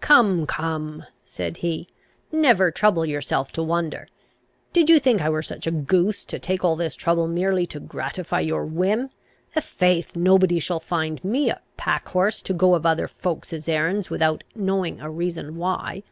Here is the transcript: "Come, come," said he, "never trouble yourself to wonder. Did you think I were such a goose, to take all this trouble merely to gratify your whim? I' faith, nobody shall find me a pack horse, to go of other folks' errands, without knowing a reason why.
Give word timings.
"Come, 0.00 0.46
come," 0.46 1.06
said 1.24 1.56
he, 1.56 1.88
"never 2.30 2.70
trouble 2.70 3.04
yourself 3.04 3.50
to 3.50 3.64
wonder. 3.64 4.06
Did 4.72 4.88
you 4.88 5.00
think 5.00 5.20
I 5.20 5.28
were 5.28 5.42
such 5.42 5.66
a 5.66 5.72
goose, 5.72 6.24
to 6.26 6.38
take 6.38 6.64
all 6.64 6.76
this 6.76 6.94
trouble 6.94 7.26
merely 7.26 7.66
to 7.66 7.80
gratify 7.80 8.42
your 8.42 8.64
whim? 8.64 9.10
I' 9.56 9.60
faith, 9.60 10.14
nobody 10.14 10.60
shall 10.60 10.78
find 10.78 11.18
me 11.24 11.50
a 11.50 11.60
pack 11.76 12.08
horse, 12.10 12.40
to 12.42 12.54
go 12.54 12.76
of 12.76 12.86
other 12.86 13.08
folks' 13.08 13.68
errands, 13.68 14.08
without 14.08 14.44
knowing 14.54 15.00
a 15.00 15.10
reason 15.10 15.56
why. 15.56 16.04